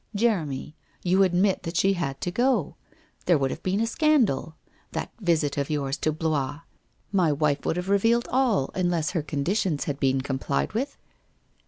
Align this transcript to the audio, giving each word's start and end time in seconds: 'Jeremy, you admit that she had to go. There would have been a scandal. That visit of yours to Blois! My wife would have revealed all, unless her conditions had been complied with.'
'Jeremy, 0.25 0.75
you 1.03 1.21
admit 1.21 1.61
that 1.61 1.77
she 1.77 1.93
had 1.93 2.19
to 2.21 2.31
go. 2.31 2.75
There 3.27 3.37
would 3.37 3.51
have 3.51 3.61
been 3.61 3.79
a 3.79 3.85
scandal. 3.85 4.55
That 4.93 5.11
visit 5.19 5.59
of 5.59 5.69
yours 5.69 5.95
to 5.97 6.11
Blois! 6.11 6.61
My 7.11 7.31
wife 7.31 7.63
would 7.67 7.77
have 7.77 7.87
revealed 7.87 8.27
all, 8.31 8.71
unless 8.73 9.11
her 9.11 9.21
conditions 9.21 9.83
had 9.83 9.99
been 9.99 10.21
complied 10.21 10.73
with.' 10.73 10.97